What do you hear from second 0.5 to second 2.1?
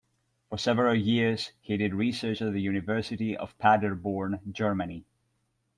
several years, he did